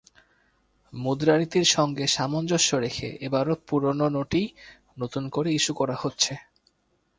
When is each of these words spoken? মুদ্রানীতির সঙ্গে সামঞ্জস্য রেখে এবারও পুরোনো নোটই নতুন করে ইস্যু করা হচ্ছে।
মুদ্রানীতির 0.93 1.67
সঙ্গে 1.67 2.05
সামঞ্জস্য 2.07 2.69
রেখে 2.75 3.07
এবারও 3.21 3.53
পুরোনো 3.67 4.05
নোটই 4.09 4.45
নতুন 4.97 5.23
করে 5.29 5.49
ইস্যু 5.53 5.73
করা 5.75 5.95
হচ্ছে। 5.95 6.33